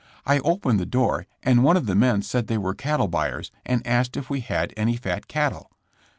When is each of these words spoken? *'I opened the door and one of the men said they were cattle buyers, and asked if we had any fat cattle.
*'I 0.25 0.39
opened 0.39 0.79
the 0.79 0.85
door 0.87 1.27
and 1.43 1.63
one 1.63 1.77
of 1.77 1.85
the 1.85 1.93
men 1.93 2.23
said 2.23 2.47
they 2.47 2.57
were 2.57 2.73
cattle 2.73 3.07
buyers, 3.07 3.51
and 3.63 3.85
asked 3.85 4.17
if 4.17 4.31
we 4.31 4.39
had 4.39 4.73
any 4.75 4.95
fat 4.95 5.27
cattle. 5.27 5.69